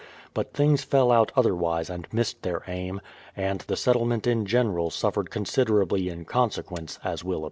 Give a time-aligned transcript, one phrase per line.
[0.33, 3.01] But things fell out other wise and missed their aim,
[3.37, 7.39] and the settlement in general suffered considerably in consequence, as will appear.